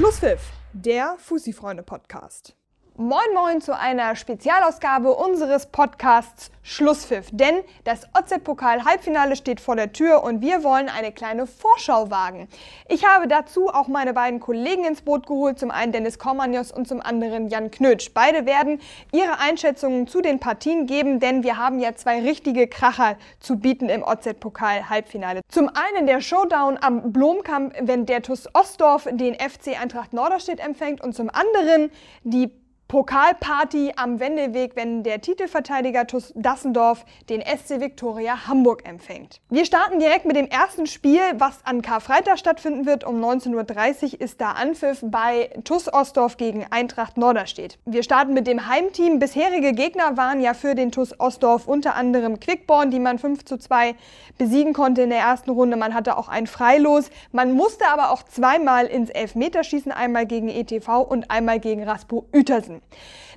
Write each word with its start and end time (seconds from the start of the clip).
Schlusspfiff, 0.00 0.40
der 0.72 1.16
Fussi-Freunde-Podcast. 1.18 2.56
Moin 2.96 3.32
Moin 3.34 3.60
zu 3.60 3.76
einer 3.76 4.14
Spezialausgabe 4.14 5.14
unseres 5.14 5.66
Podcasts 5.66 6.50
Schlusspfiff. 6.62 7.28
Denn 7.32 7.56
das 7.84 8.06
OZ-Pokal-Halbfinale 8.16 9.36
steht 9.36 9.60
vor 9.60 9.74
der 9.74 9.92
Tür 9.92 10.22
und 10.22 10.40
wir 10.40 10.62
wollen 10.62 10.88
eine 10.88 11.10
kleine 11.10 11.46
Vorschau 11.46 12.10
wagen. 12.10 12.48
Ich 12.88 13.06
habe 13.06 13.26
dazu 13.26 13.68
auch 13.68 13.88
meine 13.88 14.12
beiden 14.12 14.38
Kollegen 14.38 14.84
ins 14.84 15.02
Boot 15.02 15.26
geholt, 15.26 15.58
zum 15.58 15.70
einen 15.70 15.92
Dennis 15.92 16.18
Kormanios 16.18 16.70
und 16.70 16.86
zum 16.86 17.00
anderen 17.00 17.48
Jan 17.48 17.70
Knötsch. 17.70 18.12
Beide 18.12 18.44
werden 18.44 18.80
ihre 19.12 19.38
Einschätzungen 19.38 20.06
zu 20.06 20.20
den 20.20 20.38
Partien 20.38 20.86
geben, 20.86 21.18
denn 21.20 21.42
wir 21.42 21.56
haben 21.56 21.80
ja 21.80 21.94
zwei 21.94 22.20
richtige 22.20 22.68
Kracher 22.68 23.16
zu 23.40 23.56
bieten 23.56 23.88
im 23.88 24.02
OZ-Pokal-Halbfinale. 24.02 25.40
Zum 25.48 25.70
einen 25.70 26.06
der 26.06 26.20
Showdown 26.20 26.78
am 26.80 27.12
Blomkamp, 27.12 27.74
wenn 27.80 28.04
der 28.04 28.22
TuS 28.22 28.54
Ostdorf 28.54 29.08
den 29.10 29.34
FC 29.34 29.80
Eintracht 29.80 30.12
Norderstedt 30.12 30.60
empfängt 30.60 31.00
und 31.00 31.14
zum 31.14 31.30
anderen 31.30 31.90
die 32.22 32.59
Pokalparty 32.90 33.92
am 33.94 34.18
Wendeweg, 34.18 34.74
wenn 34.74 35.04
der 35.04 35.20
Titelverteidiger 35.20 36.08
TuS 36.08 36.32
Dassendorf 36.34 37.04
den 37.28 37.40
SC 37.40 37.80
Viktoria 37.80 38.48
Hamburg 38.48 38.82
empfängt. 38.84 39.40
Wir 39.48 39.64
starten 39.64 40.00
direkt 40.00 40.24
mit 40.24 40.34
dem 40.34 40.48
ersten 40.48 40.86
Spiel, 40.86 41.20
was 41.34 41.64
an 41.64 41.82
Karfreitag 41.82 42.40
stattfinden 42.40 42.86
wird. 42.86 43.04
Um 43.04 43.24
19.30 43.24 44.14
Uhr 44.14 44.20
ist 44.20 44.40
da 44.40 44.50
Anpfiff 44.54 45.04
bei 45.04 45.50
TuS 45.62 45.86
Ostdorf 45.92 46.36
gegen 46.36 46.66
Eintracht 46.68 47.16
Norderstedt. 47.16 47.78
Wir 47.84 48.02
starten 48.02 48.34
mit 48.34 48.48
dem 48.48 48.66
Heimteam. 48.66 49.20
Bisherige 49.20 49.72
Gegner 49.72 50.16
waren 50.16 50.40
ja 50.40 50.52
für 50.52 50.74
den 50.74 50.90
TuS 50.90 51.14
Ostdorf 51.20 51.68
unter 51.68 51.94
anderem 51.94 52.40
Quickborn, 52.40 52.90
die 52.90 52.98
man 52.98 53.20
5 53.20 53.44
zu 53.44 53.56
2 53.56 53.94
besiegen 54.36 54.72
konnte 54.72 55.02
in 55.02 55.10
der 55.10 55.20
ersten 55.20 55.50
Runde. 55.50 55.76
Man 55.76 55.94
hatte 55.94 56.16
auch 56.16 56.26
ein 56.26 56.48
Freilos. 56.48 57.10
Man 57.30 57.52
musste 57.52 57.86
aber 57.86 58.10
auch 58.10 58.24
zweimal 58.24 58.86
ins 58.86 59.10
Elfmeterschießen, 59.10 59.92
einmal 59.92 60.26
gegen 60.26 60.48
ETV 60.48 61.02
und 61.02 61.30
einmal 61.30 61.60
gegen 61.60 61.84
Raspo 61.84 62.26
Uetersen. 62.34 62.79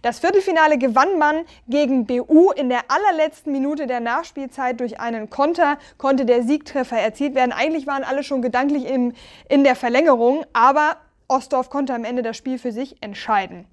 Das 0.04 0.20
Viertelfinale 0.20 0.78
gewann 0.78 1.18
man 1.18 1.46
gegen 1.70 2.06
BU. 2.06 2.52
In 2.52 2.68
der 2.68 2.82
allerletzten 2.90 3.54
Minute 3.54 3.88
der 3.88 4.02
Nachspielzeit 4.02 4.80
durch 4.82 5.00
einen 5.00 5.30
Konter 5.30 5.78
konnte 5.98 6.26
der 6.26 6.44
Siegtreffer 6.44 6.98
erzielt 6.98 7.36
werden. 7.36 7.54
Eigentlich 7.54 7.88
waren 7.88 8.04
alle 8.04 8.24
schon 8.24 8.42
gedanklich 8.42 8.86
in, 8.86 9.14
in 9.48 9.64
der 9.64 9.78
Verlängerung, 9.78 10.46
aber 10.52 10.98
Ostdorf 11.30 11.70
konnte 11.70 11.94
am 11.94 12.04
Ende 12.04 12.22
das 12.22 12.36
Spiel 12.36 12.60
für 12.60 12.74
sich 12.74 12.98
entscheiden. 13.02 13.66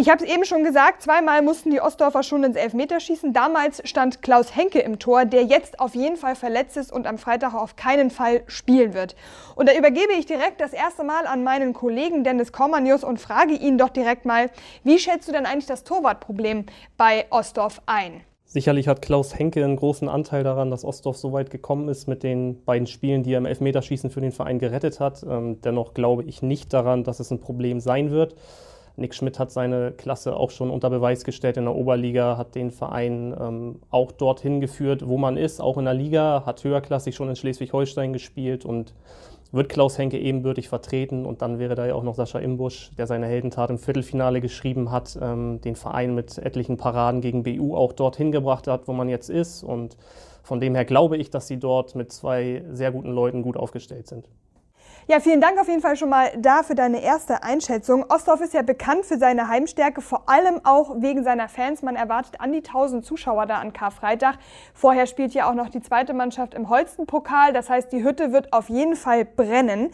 Ich 0.00 0.08
habe 0.08 0.24
es 0.24 0.30
eben 0.30 0.46
schon 0.46 0.64
gesagt, 0.64 1.02
zweimal 1.02 1.42
mussten 1.42 1.70
die 1.70 1.82
Ostdorfer 1.82 2.22
schon 2.22 2.42
ins 2.42 2.56
Elfmeterschießen. 2.56 3.34
Damals 3.34 3.82
stand 3.86 4.22
Klaus 4.22 4.56
Henke 4.56 4.78
im 4.78 4.98
Tor, 4.98 5.26
der 5.26 5.42
jetzt 5.42 5.78
auf 5.78 5.94
jeden 5.94 6.16
Fall 6.16 6.36
verletzt 6.36 6.78
ist 6.78 6.90
und 6.90 7.06
am 7.06 7.18
Freitag 7.18 7.52
auf 7.52 7.76
keinen 7.76 8.08
Fall 8.08 8.40
spielen 8.46 8.94
wird. 8.94 9.14
Und 9.56 9.68
da 9.68 9.76
übergebe 9.76 10.14
ich 10.18 10.24
direkt 10.24 10.62
das 10.62 10.72
erste 10.72 11.04
Mal 11.04 11.26
an 11.26 11.44
meinen 11.44 11.74
Kollegen 11.74 12.24
Dennis 12.24 12.50
Kormanius 12.50 13.04
und 13.04 13.20
frage 13.20 13.52
ihn 13.52 13.76
doch 13.76 13.90
direkt 13.90 14.24
mal, 14.24 14.48
wie 14.84 14.98
schätzt 14.98 15.28
du 15.28 15.32
denn 15.32 15.44
eigentlich 15.44 15.66
das 15.66 15.84
Torwartproblem 15.84 16.64
bei 16.96 17.26
Ostdorf 17.28 17.82
ein? 17.84 18.22
Sicherlich 18.46 18.88
hat 18.88 19.02
Klaus 19.02 19.38
Henke 19.38 19.62
einen 19.62 19.76
großen 19.76 20.08
Anteil 20.08 20.44
daran, 20.44 20.70
dass 20.70 20.82
Ostdorf 20.82 21.18
so 21.18 21.34
weit 21.34 21.50
gekommen 21.50 21.90
ist 21.90 22.08
mit 22.08 22.22
den 22.22 22.64
beiden 22.64 22.86
Spielen, 22.86 23.22
die 23.22 23.34
er 23.34 23.38
im 23.38 23.44
Elfmeterschießen 23.44 24.08
für 24.08 24.22
den 24.22 24.32
Verein 24.32 24.58
gerettet 24.58 24.98
hat. 24.98 25.22
Ähm, 25.28 25.60
dennoch 25.60 25.92
glaube 25.92 26.24
ich 26.24 26.40
nicht 26.40 26.72
daran, 26.72 27.04
dass 27.04 27.20
es 27.20 27.30
ein 27.30 27.40
Problem 27.40 27.80
sein 27.80 28.10
wird. 28.10 28.34
Nick 29.00 29.14
Schmidt 29.14 29.38
hat 29.38 29.50
seine 29.50 29.92
Klasse 29.92 30.36
auch 30.36 30.50
schon 30.50 30.70
unter 30.70 30.90
Beweis 30.90 31.24
gestellt 31.24 31.56
in 31.56 31.64
der 31.64 31.74
Oberliga, 31.74 32.36
hat 32.36 32.54
den 32.54 32.70
Verein 32.70 33.34
ähm, 33.40 33.76
auch 33.90 34.12
dorthin 34.12 34.60
geführt, 34.60 35.08
wo 35.08 35.16
man 35.16 35.36
ist, 35.36 35.60
auch 35.60 35.78
in 35.78 35.86
der 35.86 35.94
Liga, 35.94 36.44
hat 36.44 36.62
höherklassig 36.62 37.14
schon 37.14 37.30
in 37.30 37.36
Schleswig-Holstein 37.36 38.12
gespielt 38.12 38.64
und 38.64 38.94
wird 39.52 39.68
Klaus 39.68 39.98
Henke 39.98 40.18
ebenbürtig 40.18 40.68
vertreten. 40.68 41.26
Und 41.26 41.42
dann 41.42 41.58
wäre 41.58 41.74
da 41.74 41.86
ja 41.86 41.94
auch 41.94 42.02
noch 42.02 42.14
Sascha 42.14 42.38
Imbusch, 42.38 42.90
der 42.98 43.06
seine 43.06 43.26
Heldentat 43.26 43.70
im 43.70 43.78
Viertelfinale 43.78 44.40
geschrieben 44.40 44.90
hat, 44.90 45.18
ähm, 45.20 45.60
den 45.62 45.76
Verein 45.76 46.14
mit 46.14 46.38
etlichen 46.38 46.76
Paraden 46.76 47.20
gegen 47.20 47.42
BU 47.42 47.74
auch 47.76 47.92
dorthin 47.92 48.32
gebracht 48.32 48.66
hat, 48.66 48.86
wo 48.86 48.92
man 48.92 49.08
jetzt 49.08 49.30
ist. 49.30 49.62
Und 49.62 49.96
von 50.42 50.60
dem 50.60 50.74
her 50.74 50.84
glaube 50.84 51.16
ich, 51.16 51.30
dass 51.30 51.48
sie 51.48 51.58
dort 51.58 51.94
mit 51.94 52.12
zwei 52.12 52.62
sehr 52.70 52.92
guten 52.92 53.12
Leuten 53.12 53.42
gut 53.42 53.56
aufgestellt 53.56 54.06
sind. 54.08 54.28
Ja, 55.10 55.18
vielen 55.18 55.40
Dank 55.40 55.60
auf 55.60 55.66
jeden 55.66 55.80
Fall 55.80 55.96
schon 55.96 56.08
mal 56.08 56.30
da 56.38 56.62
für 56.62 56.76
deine 56.76 57.02
erste 57.02 57.42
Einschätzung. 57.42 58.04
Ostdorf 58.08 58.42
ist 58.42 58.54
ja 58.54 58.62
bekannt 58.62 59.04
für 59.04 59.18
seine 59.18 59.48
Heimstärke, 59.48 60.02
vor 60.02 60.28
allem 60.28 60.60
auch 60.62 61.02
wegen 61.02 61.24
seiner 61.24 61.48
Fans. 61.48 61.82
Man 61.82 61.96
erwartet 61.96 62.40
an 62.40 62.52
die 62.52 62.58
1000 62.58 63.04
Zuschauer 63.04 63.46
da 63.46 63.56
an 63.58 63.72
Karfreitag. 63.72 64.36
Vorher 64.72 65.06
spielt 65.06 65.34
ja 65.34 65.50
auch 65.50 65.54
noch 65.54 65.68
die 65.68 65.82
zweite 65.82 66.14
Mannschaft 66.14 66.54
im 66.54 66.68
Holstenpokal. 66.68 67.52
Das 67.52 67.68
heißt, 67.68 67.90
die 67.90 68.04
Hütte 68.04 68.30
wird 68.30 68.52
auf 68.52 68.68
jeden 68.68 68.94
Fall 68.94 69.24
brennen. 69.24 69.90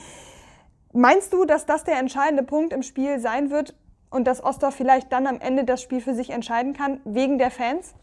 Meinst 0.93 1.33
du, 1.33 1.47
dass 1.47 1.65
das 1.65 1.85
der 1.85 1.99
entscheidende 1.99 2.43
Punkt 2.43 2.75
im 2.75 2.83
Spiel 2.83 3.19
sein 3.19 3.49
wird 3.49 3.75
und 4.11 4.27
dass 4.27 4.45
Ostdorf 4.45 4.75
vielleicht 4.75 5.11
dann 5.15 5.27
am 5.27 5.41
Ende 5.41 5.65
das 5.65 5.81
Spiel 5.81 6.03
für 6.03 6.13
sich 6.13 6.29
entscheiden 6.29 6.75
kann, 6.75 7.01
wegen 7.07 7.39
der 7.39 7.51
Fans? 7.51 7.95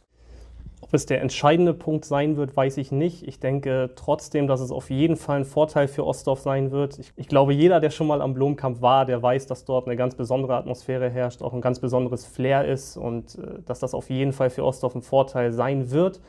Ob 0.84 0.94
es 0.94 1.06
der 1.06 1.22
entscheidende 1.22 1.74
Punkt 1.74 2.04
sein 2.04 2.36
wird, 2.36 2.58
weiß 2.58 2.76
ich 2.76 2.92
nicht. 2.92 3.26
Ich 3.26 3.40
denke 3.40 3.92
trotzdem, 3.96 4.48
dass 4.48 4.60
es 4.60 4.70
auf 4.70 4.90
jeden 4.90 5.16
Fall 5.16 5.38
ein 5.38 5.46
Vorteil 5.46 5.88
für 5.88 6.06
Ostdorf 6.06 6.42
sein 6.42 6.72
wird. 6.72 7.00
Ich, 7.00 7.14
ich 7.16 7.30
glaube, 7.30 7.54
jeder, 7.54 7.80
der 7.80 7.90
schon 7.90 8.06
mal 8.06 8.22
am 8.22 8.34
Blomkamp 8.34 8.82
war, 8.82 9.06
der 9.06 9.24
weiß, 9.24 9.48
dass 9.48 9.64
dort 9.64 9.88
eine 9.88 9.96
ganz 9.96 10.16
besondere 10.16 10.58
Atmosphäre 10.58 11.10
herrscht, 11.10 11.42
auch 11.42 11.54
ein 11.54 11.62
ganz 11.62 11.80
besonderes 11.80 12.26
Flair 12.26 12.66
ist 12.66 12.98
und 12.98 13.40
äh, 13.40 13.62
dass 13.66 13.80
das 13.80 13.94
auf 13.94 14.10
jeden 14.10 14.34
Fall 14.34 14.50
für 14.50 14.66
Ostdorf 14.66 14.94
ein 14.94 15.02
Vorteil 15.02 15.54
sein 15.54 15.90
wird. 15.90 16.20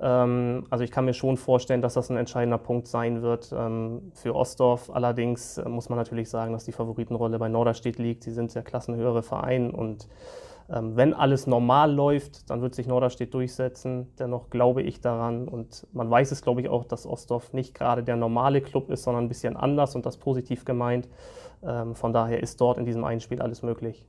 Ähm, 0.00 0.64
also 0.70 0.84
ich 0.84 0.90
kann 0.90 1.04
mir 1.04 1.12
schon 1.12 1.36
vorstellen, 1.36 1.82
dass 1.82 1.92
das 1.92 2.08
ein 2.08 2.16
entscheidender 2.16 2.58
Punkt 2.58 2.86
sein 2.88 3.20
wird 3.20 3.52
ähm, 3.54 4.10
für 4.14 4.34
Ostdorf. 4.34 4.88
Allerdings 4.90 5.58
äh, 5.58 5.68
muss 5.68 5.90
man 5.90 5.98
natürlich 5.98 6.30
sagen, 6.30 6.54
dass 6.54 6.64
die 6.64 6.72
Favoritenrolle 6.72 7.38
bei 7.38 7.50
Norderstedt 7.50 7.98
liegt. 7.98 8.24
Sie 8.24 8.32
sind 8.32 8.54
der 8.54 8.62
klassenhöhere 8.62 9.22
Verein 9.22 9.70
und 9.70 10.08
wenn 10.70 11.14
alles 11.14 11.46
normal 11.46 11.90
läuft, 11.92 12.50
dann 12.50 12.60
wird 12.60 12.74
sich 12.74 12.86
Norderstedt 12.86 13.32
durchsetzen. 13.32 14.12
Dennoch 14.18 14.50
glaube 14.50 14.82
ich 14.82 15.00
daran 15.00 15.48
und 15.48 15.86
man 15.92 16.10
weiß 16.10 16.30
es, 16.30 16.42
glaube 16.42 16.60
ich, 16.60 16.68
auch, 16.68 16.84
dass 16.84 17.06
Ostdorf 17.06 17.54
nicht 17.54 17.74
gerade 17.74 18.02
der 18.02 18.16
normale 18.16 18.60
Club 18.60 18.90
ist, 18.90 19.04
sondern 19.04 19.24
ein 19.24 19.28
bisschen 19.28 19.56
anders 19.56 19.94
und 19.94 20.04
das 20.04 20.18
positiv 20.18 20.66
gemeint. 20.66 21.08
Ähm, 21.62 21.94
von 21.94 22.12
daher 22.12 22.42
ist 22.42 22.60
dort 22.60 22.76
in 22.76 22.84
diesem 22.84 23.04
einen 23.04 23.20
Spiel 23.20 23.40
alles 23.40 23.62
möglich. 23.62 24.06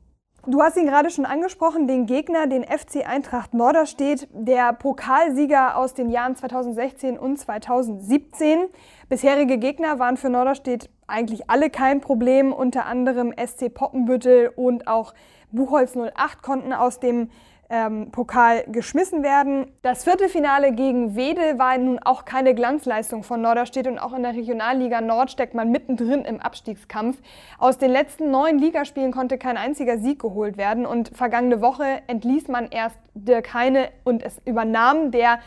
Du 0.48 0.62
hast 0.62 0.78
ihn 0.78 0.86
gerade 0.86 1.10
schon 1.10 1.26
angesprochen, 1.26 1.88
den 1.88 2.06
Gegner, 2.06 2.48
den 2.48 2.64
FC 2.64 3.06
Eintracht 3.06 3.54
Norderstedt, 3.54 4.28
der 4.32 4.72
Pokalsieger 4.72 5.76
aus 5.76 5.94
den 5.94 6.10
Jahren 6.10 6.36
2016 6.36 7.20
und 7.20 7.38
2017. 7.38 8.68
Bisherige 9.10 9.58
Gegner 9.58 10.00
waren 10.00 10.16
für 10.16 10.30
Norderstedt 10.30 10.90
eigentlich 11.08 11.50
alle 11.50 11.70
kein 11.70 12.00
Problem, 12.00 12.54
unter 12.54 12.86
anderem 12.86 13.34
SC 13.34 13.74
Poppenbüttel 13.74 14.52
und 14.56 14.88
auch 14.88 15.14
Buchholz 15.52 15.96
08 15.96 16.42
konnten 16.42 16.74
aus 16.74 17.00
dem 17.00 17.30
ähm, 17.70 18.12
Pokal 18.12 18.64
geschmissen 18.68 19.24
werden. 19.24 19.72
Das 19.84 20.04
Viertelfinale 20.04 20.74
gegen 20.74 21.16
Wedel 21.16 21.60
war 21.60 21.78
nun 21.78 22.00
auch 22.00 22.26
keine 22.26 22.56
Glanzleistung 22.56 23.24
von 23.24 23.42
Norderstedt 23.42 23.88
und 23.88 24.00
auch 24.00 24.14
in 24.14 24.24
der 24.24 24.34
Regionalliga 24.34 25.02
Nord 25.02 25.30
steckt 25.30 25.54
man 25.54 25.70
mittendrin 25.70 26.26
im 26.26 26.40
Abstiegskampf. 26.40 27.22
Aus 27.60 27.78
den 27.78 27.92
letzten 27.92 28.32
neun 28.32 28.58
Ligaspielen 28.58 29.12
konnte 29.12 29.38
kein 29.38 29.58
einziger 29.58 30.00
Sieg 30.00 30.20
geholt 30.20 30.58
werden 30.58 30.86
und 30.86 31.16
vergangene 31.16 31.62
Woche 31.62 32.02
entließ 32.08 32.48
man 32.48 32.70
erst 32.70 32.98
Dirk 33.14 33.54
Heine 33.54 33.90
und 34.04 34.24
es 34.24 34.42
übernahm 34.46 35.12
der 35.12 35.40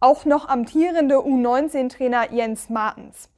auch 0.00 0.24
noch 0.24 0.48
amtierende 0.48 1.16
U19-Trainer 1.16 2.32
Jens 2.32 2.70
Martens. 2.70 3.30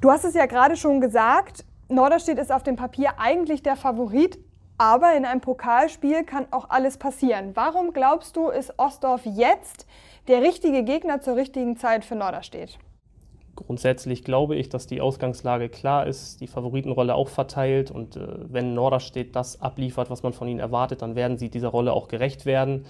Du 0.00 0.10
hast 0.10 0.24
es 0.24 0.34
ja 0.34 0.46
gerade 0.46 0.76
schon 0.76 1.00
gesagt, 1.00 1.64
Norderstedt 1.88 2.38
ist 2.38 2.52
auf 2.52 2.62
dem 2.62 2.76
Papier 2.76 3.12
eigentlich 3.18 3.62
der 3.62 3.76
Favorit, 3.76 4.38
aber 4.78 5.16
in 5.16 5.24
einem 5.24 5.40
Pokalspiel 5.40 6.24
kann 6.24 6.46
auch 6.50 6.70
alles 6.70 6.96
passieren. 6.96 7.52
Warum 7.54 7.92
glaubst 7.92 8.36
du, 8.36 8.48
ist 8.48 8.78
Ostdorf 8.78 9.22
jetzt 9.24 9.86
der 10.28 10.42
richtige 10.42 10.84
Gegner 10.84 11.20
zur 11.20 11.36
richtigen 11.36 11.76
Zeit 11.76 12.04
für 12.04 12.16
Norderstedt? 12.16 12.78
Grundsätzlich 13.56 14.24
glaube 14.24 14.56
ich, 14.56 14.68
dass 14.68 14.88
die 14.88 15.00
Ausgangslage 15.00 15.68
klar 15.68 16.06
ist, 16.08 16.40
die 16.40 16.48
Favoritenrolle 16.48 17.14
auch 17.14 17.28
verteilt 17.28 17.92
und 17.92 18.16
äh, 18.16 18.26
wenn 18.52 18.74
Norderstedt 18.74 19.36
das 19.36 19.60
abliefert, 19.60 20.10
was 20.10 20.24
man 20.24 20.32
von 20.32 20.48
ihnen 20.48 20.58
erwartet, 20.58 21.02
dann 21.02 21.14
werden 21.14 21.38
sie 21.38 21.50
dieser 21.50 21.68
Rolle 21.68 21.92
auch 21.92 22.08
gerecht 22.08 22.46
werden. 22.46 22.86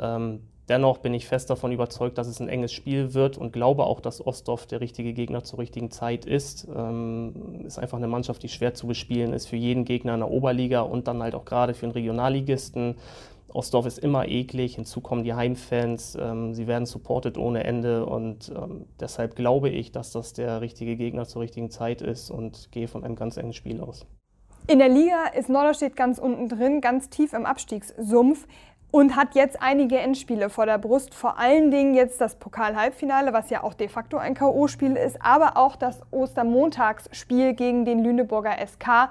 Ähm, 0.00 0.40
Dennoch 0.68 0.98
bin 0.98 1.14
ich 1.14 1.26
fest 1.26 1.48
davon 1.48 1.72
überzeugt, 1.72 2.18
dass 2.18 2.26
es 2.26 2.40
ein 2.40 2.48
enges 2.48 2.72
Spiel 2.72 3.14
wird 3.14 3.38
und 3.38 3.52
glaube 3.52 3.84
auch, 3.84 4.00
dass 4.00 4.24
Ostdorf 4.24 4.66
der 4.66 4.80
richtige 4.80 5.14
Gegner 5.14 5.42
zur 5.42 5.60
richtigen 5.60 5.90
Zeit 5.90 6.26
ist. 6.26 6.68
Ähm, 6.74 7.62
ist 7.64 7.78
einfach 7.78 7.96
eine 7.96 8.08
Mannschaft, 8.08 8.42
die 8.42 8.50
schwer 8.50 8.74
zu 8.74 8.86
bespielen 8.86 9.32
ist 9.32 9.46
für 9.46 9.56
jeden 9.56 9.84
Gegner 9.84 10.14
in 10.14 10.20
der 10.20 10.30
Oberliga 10.30 10.82
und 10.82 11.08
dann 11.08 11.22
halt 11.22 11.34
auch 11.34 11.46
gerade 11.46 11.72
für 11.72 11.86
einen 11.86 11.92
Regionalligisten. 11.92 12.96
Ostdorf 13.50 13.86
ist 13.86 13.98
immer 13.98 14.28
eklig, 14.28 14.74
hinzu 14.74 15.00
kommen 15.00 15.24
die 15.24 15.32
Heimfans, 15.32 16.18
ähm, 16.20 16.52
sie 16.52 16.66
werden 16.66 16.84
supported 16.84 17.38
ohne 17.38 17.64
Ende 17.64 18.04
und 18.04 18.52
ähm, 18.54 18.84
deshalb 19.00 19.36
glaube 19.36 19.70
ich, 19.70 19.90
dass 19.90 20.12
das 20.12 20.34
der 20.34 20.60
richtige 20.60 20.96
Gegner 20.96 21.24
zur 21.24 21.40
richtigen 21.42 21.70
Zeit 21.70 22.02
ist 22.02 22.30
und 22.30 22.70
gehe 22.72 22.88
von 22.88 23.04
einem 23.04 23.16
ganz 23.16 23.38
engen 23.38 23.54
Spiel 23.54 23.80
aus. 23.80 24.06
In 24.66 24.80
der 24.80 24.90
Liga 24.90 25.28
ist 25.34 25.48
Norderstedt 25.48 25.96
ganz 25.96 26.18
unten 26.18 26.50
drin, 26.50 26.82
ganz 26.82 27.08
tief 27.08 27.32
im 27.32 27.46
Abstiegssumpf. 27.46 28.46
Und 28.90 29.16
hat 29.16 29.34
jetzt 29.34 29.60
einige 29.60 29.98
Endspiele 29.98 30.48
vor 30.50 30.66
der 30.66 30.78
Brust. 30.78 31.14
Vor 31.14 31.38
allen 31.38 31.70
Dingen 31.70 31.94
jetzt 31.94 32.20
das 32.20 32.36
Pokal-Halbfinale, 32.36 33.32
was 33.32 33.50
ja 33.50 33.62
auch 33.62 33.74
de 33.74 33.88
facto 33.88 34.16
ein 34.16 34.34
K.O.-Spiel 34.34 34.94
ist, 34.94 35.18
aber 35.20 35.56
auch 35.56 35.76
das 35.76 36.00
Ostermontagsspiel 36.10 37.54
gegen 37.54 37.84
den 37.84 38.02
Lüneburger 38.02 38.56
SK. 38.66 39.10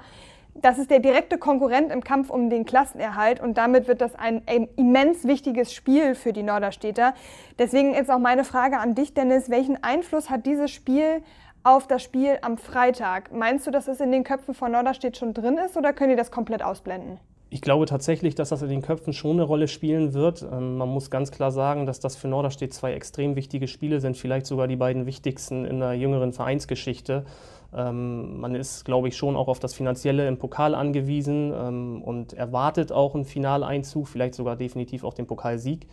Das 0.55 0.79
ist 0.79 0.89
der 0.89 0.99
direkte 0.99 1.37
Konkurrent 1.37 1.91
im 1.91 2.03
Kampf 2.03 2.31
um 2.31 2.49
den 2.49 2.65
Klassenerhalt 2.65 3.39
und 3.39 3.59
damit 3.59 3.87
wird 3.87 4.01
das 4.01 4.15
ein 4.15 4.41
immens 4.75 5.25
wichtiges 5.25 5.71
Spiel 5.71 6.15
für 6.15 6.33
die 6.33 6.41
Norderstädter. 6.41 7.13
Deswegen 7.59 7.93
jetzt 7.93 8.09
auch 8.09 8.17
meine 8.17 8.43
Frage 8.43 8.79
an 8.79 8.95
dich, 8.95 9.13
Dennis. 9.13 9.51
Welchen 9.51 9.83
Einfluss 9.83 10.31
hat 10.31 10.47
dieses 10.47 10.71
Spiel 10.71 11.21
auf 11.61 11.85
das 11.85 12.01
Spiel 12.01 12.39
am 12.41 12.57
Freitag? 12.57 13.31
Meinst 13.31 13.67
du, 13.67 13.71
dass 13.71 13.87
es 13.87 13.99
in 13.99 14.11
den 14.11 14.23
Köpfen 14.23 14.55
von 14.55 14.71
Norderstedt 14.71 15.17
schon 15.17 15.35
drin 15.35 15.59
ist 15.59 15.77
oder 15.77 15.93
können 15.93 16.09
die 16.09 16.15
das 16.15 16.31
komplett 16.31 16.63
ausblenden? 16.63 17.19
Ich 17.49 17.61
glaube 17.61 17.85
tatsächlich, 17.85 18.35
dass 18.35 18.49
das 18.49 18.61
in 18.61 18.69
den 18.69 18.81
Köpfen 18.81 19.13
schon 19.13 19.37
eine 19.37 19.43
Rolle 19.43 19.69
spielen 19.69 20.13
wird. 20.13 20.45
Ähm, 20.51 20.77
man 20.77 20.89
muss 20.89 21.09
ganz 21.09 21.31
klar 21.31 21.51
sagen, 21.51 21.85
dass 21.85 21.99
das 21.99 22.17
für 22.17 22.27
Norderstedt 22.27 22.73
zwei 22.73 22.93
extrem 22.93 23.35
wichtige 23.35 23.69
Spiele 23.69 24.01
sind, 24.01 24.17
vielleicht 24.17 24.45
sogar 24.45 24.67
die 24.67 24.75
beiden 24.75 25.05
wichtigsten 25.05 25.63
in 25.63 25.79
der 25.79 25.93
jüngeren 25.93 26.33
Vereinsgeschichte. 26.33 27.25
Ähm, 27.73 28.41
man 28.41 28.53
ist, 28.53 28.83
glaube 28.83 29.07
ich, 29.07 29.15
schon 29.15 29.37
auch 29.37 29.47
auf 29.47 29.59
das 29.59 29.73
Finanzielle 29.73 30.27
im 30.27 30.37
Pokal 30.37 30.75
angewiesen 30.75 31.53
ähm, 31.55 32.01
und 32.01 32.33
erwartet 32.33 32.91
auch 32.91 33.15
einen 33.15 33.23
Finaleinzug, 33.23 34.09
vielleicht 34.09 34.35
sogar 34.35 34.57
definitiv 34.57 35.05
auch 35.05 35.13
den 35.13 35.27
Pokalsieg. 35.27 35.87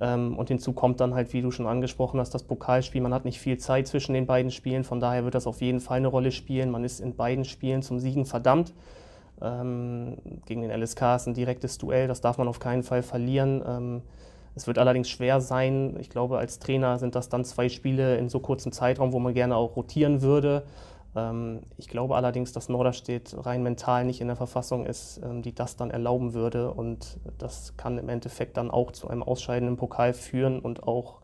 und 0.00 0.46
hinzu 0.46 0.74
kommt 0.74 1.00
dann 1.00 1.14
halt, 1.14 1.32
wie 1.32 1.42
du 1.42 1.50
schon 1.50 1.66
angesprochen 1.66 2.20
hast, 2.20 2.32
das 2.32 2.44
Pokalspiel. 2.44 3.00
Man 3.00 3.12
hat 3.12 3.24
nicht 3.24 3.40
viel 3.40 3.58
Zeit 3.58 3.88
zwischen 3.88 4.14
den 4.14 4.26
beiden 4.26 4.52
Spielen, 4.52 4.84
von 4.84 5.00
daher 5.00 5.24
wird 5.24 5.34
das 5.34 5.48
auf 5.48 5.60
jeden 5.60 5.80
Fall 5.80 5.96
eine 5.96 6.06
Rolle 6.06 6.30
spielen. 6.30 6.70
Man 6.70 6.84
ist 6.84 7.00
in 7.00 7.16
beiden 7.16 7.44
Spielen 7.44 7.82
zum 7.82 7.98
Siegen 7.98 8.24
verdammt. 8.24 8.74
Ähm, 9.40 10.16
gegen 10.46 10.62
den 10.62 10.70
LSK 10.70 11.16
ist 11.16 11.26
ein 11.26 11.34
direktes 11.34 11.78
Duell, 11.78 12.08
das 12.08 12.20
darf 12.20 12.38
man 12.38 12.48
auf 12.48 12.60
keinen 12.60 12.82
Fall 12.82 13.02
verlieren. 13.02 13.62
Ähm, 13.66 14.02
es 14.54 14.66
wird 14.66 14.78
allerdings 14.78 15.08
schwer 15.08 15.40
sein. 15.40 15.96
Ich 16.00 16.10
glaube, 16.10 16.38
als 16.38 16.58
Trainer 16.58 16.98
sind 16.98 17.14
das 17.14 17.28
dann 17.28 17.44
zwei 17.44 17.68
Spiele 17.68 18.16
in 18.16 18.28
so 18.28 18.40
kurzem 18.40 18.72
Zeitraum, 18.72 19.12
wo 19.12 19.20
man 19.20 19.34
gerne 19.34 19.56
auch 19.56 19.76
rotieren 19.76 20.22
würde. 20.22 20.64
Ähm, 21.14 21.60
ich 21.76 21.88
glaube 21.88 22.16
allerdings, 22.16 22.52
dass 22.52 22.68
Norderstedt 22.68 23.36
rein 23.38 23.62
mental 23.62 24.04
nicht 24.04 24.20
in 24.20 24.26
der 24.26 24.36
Verfassung 24.36 24.84
ist, 24.84 25.20
die 25.44 25.54
das 25.54 25.76
dann 25.76 25.90
erlauben 25.90 26.34
würde. 26.34 26.72
Und 26.72 27.18
das 27.38 27.76
kann 27.76 27.98
im 27.98 28.08
Endeffekt 28.08 28.56
dann 28.56 28.70
auch 28.70 28.90
zu 28.90 29.08
einem 29.08 29.22
Ausscheiden 29.22 29.68
im 29.68 29.76
Pokal 29.76 30.12
führen 30.12 30.58
und 30.58 30.82
auch 30.82 31.20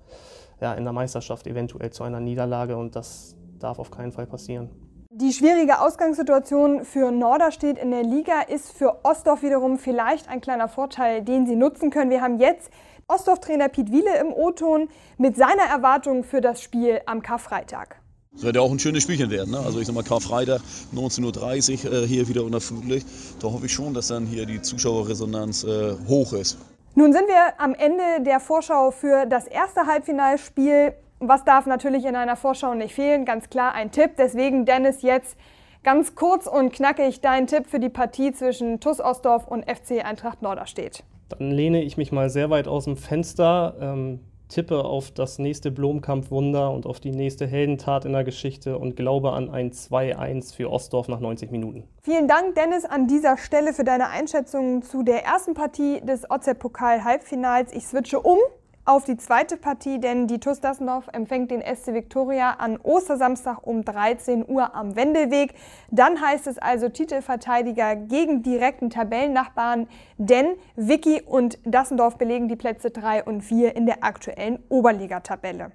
ja, 0.60 0.72
in 0.74 0.84
der 0.84 0.92
Meisterschaft 0.92 1.48
eventuell 1.48 1.90
zu 1.90 2.04
einer 2.04 2.20
Niederlage. 2.20 2.76
Und 2.76 2.94
das 2.94 3.34
darf 3.58 3.80
auf 3.80 3.90
keinen 3.90 4.12
Fall 4.12 4.26
passieren. 4.26 4.70
Die 5.16 5.32
schwierige 5.32 5.80
Ausgangssituation 5.80 6.84
für 6.84 7.12
Norderstedt 7.12 7.78
in 7.78 7.92
der 7.92 8.02
Liga 8.02 8.40
ist 8.40 8.72
für 8.72 9.04
Ostdorf 9.04 9.44
wiederum 9.44 9.78
vielleicht 9.78 10.28
ein 10.28 10.40
kleiner 10.40 10.66
Vorteil, 10.66 11.22
den 11.22 11.46
sie 11.46 11.54
nutzen 11.54 11.90
können. 11.90 12.10
Wir 12.10 12.20
haben 12.20 12.40
jetzt 12.40 12.68
Ostdorf-Trainer 13.06 13.68
Piet 13.68 13.92
Wiele 13.92 14.18
im 14.18 14.32
O-Ton 14.32 14.88
mit 15.16 15.36
seiner 15.36 15.62
Erwartung 15.70 16.24
für 16.24 16.40
das 16.40 16.60
Spiel 16.60 17.00
am 17.06 17.22
Karfreitag. 17.22 17.94
Es 18.34 18.42
wird 18.42 18.56
ja 18.56 18.62
auch 18.62 18.72
ein 18.72 18.80
schönes 18.80 19.04
Spielchen 19.04 19.30
werden. 19.30 19.52
Ne? 19.52 19.60
Also 19.60 19.78
ich 19.78 19.86
sag 19.86 19.94
mal 19.94 20.02
Karfreitag 20.02 20.60
19.30 20.92 21.84
Uhr 21.86 21.92
äh, 21.92 22.06
hier 22.08 22.26
wieder 22.26 22.42
unter 22.42 22.60
Flutlicht. 22.60 23.06
Da 23.38 23.46
hoffe 23.46 23.66
ich 23.66 23.72
schon, 23.72 23.94
dass 23.94 24.08
dann 24.08 24.26
hier 24.26 24.46
die 24.46 24.62
Zuschauerresonanz 24.62 25.62
äh, 25.62 25.94
hoch 26.08 26.32
ist. 26.32 26.58
Nun 26.96 27.12
sind 27.12 27.28
wir 27.28 27.60
am 27.60 27.74
Ende 27.74 28.02
der 28.26 28.40
Vorschau 28.40 28.90
für 28.90 29.26
das 29.26 29.46
erste 29.46 29.86
Halbfinalspiel 29.86 30.94
was 31.28 31.44
darf 31.44 31.66
natürlich 31.66 32.04
in 32.04 32.16
einer 32.16 32.36
Vorschau 32.36 32.74
nicht 32.74 32.94
fehlen? 32.94 33.24
Ganz 33.24 33.50
klar 33.50 33.72
ein 33.74 33.90
Tipp. 33.90 34.12
Deswegen, 34.18 34.64
Dennis, 34.64 35.02
jetzt 35.02 35.36
ganz 35.82 36.14
kurz 36.14 36.46
und 36.46 36.72
knackig 36.72 37.20
dein 37.20 37.46
Tipp 37.46 37.66
für 37.66 37.78
die 37.78 37.88
Partie 37.88 38.32
zwischen 38.32 38.80
TuS 38.80 39.00
Ostdorf 39.00 39.46
und 39.46 39.64
FC 39.64 40.04
Eintracht 40.04 40.42
Norderstedt. 40.42 41.04
Dann 41.28 41.50
lehne 41.50 41.82
ich 41.82 41.96
mich 41.96 42.12
mal 42.12 42.30
sehr 42.30 42.50
weit 42.50 42.68
aus 42.68 42.84
dem 42.84 42.96
Fenster, 42.96 43.74
ähm, 43.80 44.20
tippe 44.48 44.84
auf 44.84 45.10
das 45.10 45.38
nächste 45.38 45.70
Blomkamp-Wunder 45.70 46.70
und 46.70 46.86
auf 46.86 47.00
die 47.00 47.10
nächste 47.10 47.46
Heldentat 47.46 48.04
in 48.04 48.12
der 48.12 48.24
Geschichte 48.24 48.78
und 48.78 48.94
glaube 48.94 49.32
an 49.32 49.50
ein 49.50 49.72
2-1 49.72 50.54
für 50.54 50.70
Ostdorf 50.70 51.08
nach 51.08 51.20
90 51.20 51.50
Minuten. 51.50 51.84
Vielen 52.02 52.28
Dank, 52.28 52.54
Dennis, 52.54 52.84
an 52.84 53.06
dieser 53.06 53.36
Stelle 53.36 53.72
für 53.72 53.84
deine 53.84 54.08
Einschätzung 54.08 54.82
zu 54.82 55.02
der 55.02 55.24
ersten 55.24 55.54
Partie 55.54 56.00
des 56.02 56.30
OZ-Pokal-Halbfinals. 56.30 57.72
Ich 57.72 57.86
switche 57.86 58.20
um 58.20 58.38
auf 58.86 59.04
die 59.04 59.16
zweite 59.16 59.56
Partie, 59.56 59.98
denn 59.98 60.26
die 60.26 60.38
TuS 60.38 60.60
Dassendorf 60.60 61.08
empfängt 61.12 61.50
den 61.50 61.62
SC 61.62 61.94
Viktoria 61.94 62.56
an 62.58 62.78
Ostersamstag 62.82 63.66
um 63.66 63.84
13 63.84 64.46
Uhr 64.46 64.74
am 64.74 64.94
Wendelweg. 64.94 65.54
Dann 65.90 66.20
heißt 66.20 66.46
es 66.46 66.58
also 66.58 66.88
Titelverteidiger 66.90 67.96
gegen 67.96 68.42
direkten 68.42 68.90
Tabellennachbarn, 68.90 69.88
denn 70.18 70.56
Vicky 70.76 71.22
und 71.22 71.58
Dassendorf 71.64 72.18
belegen 72.18 72.48
die 72.48 72.56
Plätze 72.56 72.90
3 72.90 73.24
und 73.24 73.40
4 73.40 73.74
in 73.74 73.86
der 73.86 74.04
aktuellen 74.04 74.62
Oberligatabelle. 74.68 75.72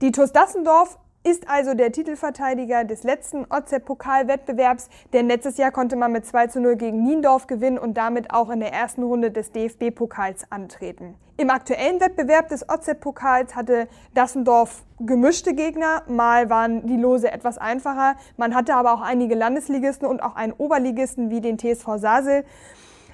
Die 0.00 0.12
TuS 0.12 0.32
Dassendorf 0.32 0.98
ist 1.22 1.48
also 1.48 1.74
der 1.74 1.92
Titelverteidiger 1.92 2.84
des 2.84 3.02
letzten 3.02 3.44
OZ-Pokalwettbewerbs, 3.50 4.88
denn 5.12 5.28
letztes 5.28 5.58
Jahr 5.58 5.70
konnte 5.70 5.96
man 5.96 6.12
mit 6.12 6.24
2 6.24 6.46
zu 6.46 6.60
0 6.60 6.76
gegen 6.76 7.02
Niendorf 7.02 7.46
gewinnen 7.46 7.78
und 7.78 7.94
damit 7.94 8.32
auch 8.32 8.48
in 8.48 8.60
der 8.60 8.72
ersten 8.72 9.02
Runde 9.02 9.30
des 9.30 9.52
DFB-Pokals 9.52 10.50
antreten. 10.50 11.14
Im 11.36 11.50
aktuellen 11.50 12.00
Wettbewerb 12.00 12.48
des 12.48 12.68
OZ-Pokals 12.68 13.54
hatte 13.54 13.88
Dassendorf 14.14 14.82
gemischte 14.98 15.54
Gegner, 15.54 16.02
mal 16.08 16.48
waren 16.48 16.86
die 16.86 16.96
Lose 16.96 17.30
etwas 17.30 17.58
einfacher, 17.58 18.16
man 18.38 18.54
hatte 18.54 18.74
aber 18.74 18.94
auch 18.94 19.02
einige 19.02 19.34
Landesligisten 19.34 20.08
und 20.08 20.22
auch 20.22 20.36
einen 20.36 20.52
Oberligisten 20.52 21.30
wie 21.30 21.40
den 21.40 21.58
TSV 21.58 21.96
Sasel 21.96 22.44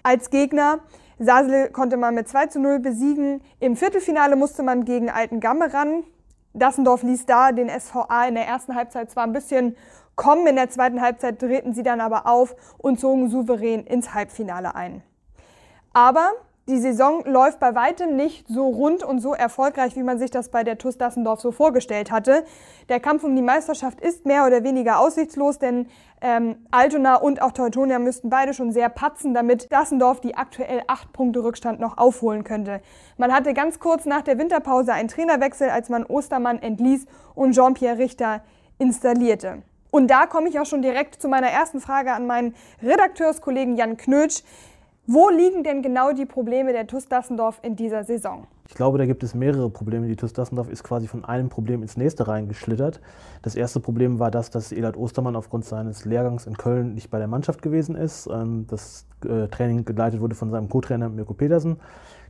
als 0.05 0.31
Gegner. 0.31 0.79
Sasel 1.19 1.71
konnte 1.71 1.97
man 1.97 2.15
mit 2.15 2.29
2 2.29 2.47
zu 2.47 2.61
0 2.61 2.79
besiegen. 2.79 3.41
Im 3.59 3.75
Viertelfinale 3.75 4.37
musste 4.37 4.63
man 4.63 4.85
gegen 4.85 5.09
Alten 5.09 5.41
Gamme 5.41 5.73
ran. 5.73 6.05
Dassendorf 6.59 7.03
ließ 7.03 7.27
da 7.27 7.53
den 7.53 7.69
SVA 7.69 8.27
in 8.27 8.35
der 8.35 8.47
ersten 8.47 8.75
Halbzeit 8.75 9.11
zwar 9.11 9.25
ein 9.25 9.33
bisschen 9.33 9.77
kommen, 10.15 10.47
in 10.47 10.57
der 10.57 10.71
zweiten 10.71 11.01
Halbzeit 11.01 11.41
drehten 11.41 11.75
sie 11.75 11.83
dann 11.83 12.01
aber 12.01 12.27
auf 12.27 12.57
und 12.79 12.99
zogen 12.99 13.29
souverän 13.29 13.85
ins 13.85 14.15
Halbfinale 14.15 14.75
ein. 14.75 15.03
Aber 15.93 16.31
die 16.69 16.79
Saison 16.79 17.23
läuft 17.25 17.61
bei 17.61 17.75
weitem 17.77 18.17
nicht 18.17 18.49
so 18.49 18.67
rund 18.67 19.05
und 19.05 19.21
so 19.21 19.35
erfolgreich, 19.35 19.95
wie 19.95 20.03
man 20.03 20.19
sich 20.19 20.33
das 20.33 20.49
bei 20.49 20.65
der 20.65 20.79
TuS 20.79 20.99
Dassendorf 20.99 21.41
so 21.41 21.53
vorgestellt 21.53 22.11
hatte. 22.11 22.45
Der 22.89 22.99
Kampf 22.99 23.23
um 23.23 23.37
die 23.37 23.43
Meisterschaft 23.43 24.01
ist 24.01 24.27
mehr 24.27 24.47
oder 24.47 24.65
weniger 24.65 24.99
aussichtslos, 24.99 25.61
denn 25.61 25.87
ähm, 26.21 26.57
Altona 26.73 27.17
und 27.17 27.41
auch 27.41 27.53
Teutonia 27.53 28.01
müssten 28.01 28.31
beide 28.31 28.53
schon 28.53 28.73
sehr 28.73 28.89
patzen, 28.89 29.33
damit 29.33 29.71
Dassendorf 29.71 30.21
die 30.21 30.35
aktuell 30.35 30.83
acht 30.89 31.13
Punkte 31.13 31.45
Rückstand 31.45 31.79
noch 31.79 31.99
aufholen 31.99 32.43
könnte. 32.43 32.81
Man 33.17 33.33
hatte 33.33 33.55
ganz 33.55 33.79
kurz 33.79 34.05
nach 34.05 34.23
der 34.23 34.39
Winterpause 34.39 34.93
einen 34.93 35.09
Trainerwechsel, 35.09 35.71
als 35.71 35.89
man 35.89 36.05
Ostermann 36.05 36.61
entließ 36.61 37.07
und 37.37 37.53
Jean-Pierre 37.53 37.99
Richter 37.99 38.43
installierte. 38.79 39.63
Und 39.93 40.09
da 40.09 40.27
komme 40.27 40.49
ich 40.49 40.59
auch 40.59 40.67
schon 40.67 40.83
direkt 40.83 41.23
zu 41.23 41.29
meiner 41.29 41.49
ersten 41.49 41.81
Frage 41.81 42.13
an 42.13 42.27
meinen 42.27 42.55
Redakteurskollegen 42.83 43.77
Jan 43.77 43.97
Knötsch. 43.97 44.43
Wo 45.09 45.31
liegen 45.31 45.63
denn 45.63 45.83
genau 45.83 46.13
die 46.13 46.27
Probleme 46.27 46.73
der 46.73 46.89
TuS 46.89 47.07
Dassendorf 47.07 47.61
in 47.63 47.77
dieser 47.77 48.03
Saison? 48.03 48.49
Ich 48.67 48.75
glaube, 48.75 48.99
da 48.99 49.07
gibt 49.07 49.23
es 49.23 49.35
mehrere 49.35 49.71
Probleme. 49.71 50.09
Die 50.09 50.17
TuS 50.17 50.33
Dassendorf 50.33 50.69
ist 50.69 50.83
quasi 50.83 51.07
von 51.07 51.25
einem 51.25 51.49
Problem 51.49 51.83
ins 51.83 51.97
nächste 51.97 52.27
reingeschlittert. 52.27 53.01
Das 53.43 53.55
erste 53.55 53.79
Problem 53.79 54.19
war 54.19 54.33
das, 54.33 54.51
dass 54.51 54.73
Elad 54.73 54.97
Ostermann 54.97 55.37
aufgrund 55.37 55.65
seines 55.65 56.05
Lehrgangs 56.05 56.49
in 56.49 56.57
Köln 56.57 56.95
nicht 56.95 57.09
bei 57.09 57.19
der 57.19 57.29
Mannschaft 57.29 57.63
gewesen 57.63 57.95
ist. 57.95 58.27
Ähm, 58.27 58.67
das 58.67 59.07
äh, 59.25 59.47
Training 59.47 59.85
geleitet 59.85 60.21
wurde 60.21 60.35
von 60.35 60.51
seinem 60.51 60.69
Co-Trainer 60.69 61.09
Mirko 61.09 61.35
Petersen. 61.35 61.77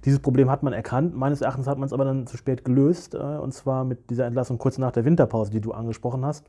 Dieses 0.04 0.20
Problem 0.20 0.50
hat 0.50 0.62
man 0.62 0.74
erkannt. 0.74 1.16
Meines 1.16 1.40
Erachtens 1.40 1.66
hat 1.66 1.78
man 1.78 1.86
es 1.86 1.94
aber 1.94 2.04
dann 2.04 2.26
zu 2.26 2.36
spät 2.36 2.62
gelöst. 2.62 3.14
Äh, 3.14 3.18
und 3.18 3.54
zwar 3.54 3.86
mit 3.86 4.10
dieser 4.10 4.26
Entlassung 4.26 4.58
kurz 4.58 4.76
nach 4.76 4.92
der 4.92 5.06
Winterpause, 5.06 5.50
die 5.50 5.62
du 5.62 5.72
angesprochen 5.72 6.26
hast 6.26 6.44